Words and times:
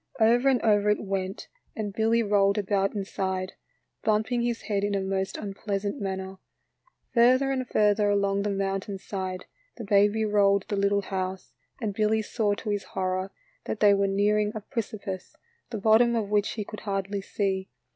Over 0.19 0.49
and 0.49 0.59
over 0.63 0.89
it 0.89 1.03
went; 1.03 1.47
and 1.75 1.93
Billy 1.93 2.23
rolled 2.23 2.57
about 2.57 2.95
inside, 2.95 3.53
bumping 4.03 4.41
his 4.41 4.63
head 4.63 4.83
in 4.83 4.95
a 4.95 4.99
most 5.01 5.37
unpleasant 5.37 6.01
manner. 6.01 6.39
Further 7.13 7.51
and 7.51 7.67
further 7.67 8.09
along 8.09 8.41
the 8.41 8.49
mountainside 8.49 9.45
the 9.77 9.83
baby 9.83 10.25
rolled 10.25 10.65
the 10.69 10.75
little 10.75 11.03
house, 11.03 11.53
and 11.79 11.93
Billy 11.93 12.23
saw 12.23 12.55
to 12.55 12.71
his 12.71 12.83
horror 12.95 13.31
that 13.65 13.79
they 13.79 13.93
were 13.93 14.07
nearing 14.07 14.51
a 14.55 14.61
precipice, 14.61 15.35
the 15.69 15.77
bottom 15.77 16.15
of 16.15 16.29
which 16.31 16.53
he 16.53 16.63
could 16.65 16.79
hardly 16.79 17.21
see. 17.21 17.69